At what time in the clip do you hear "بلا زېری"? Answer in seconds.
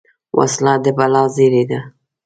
0.97-1.63